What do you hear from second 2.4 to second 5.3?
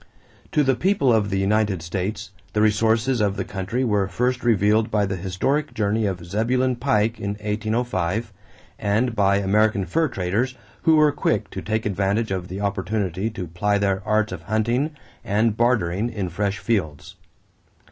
the resources of the country were first revealed by the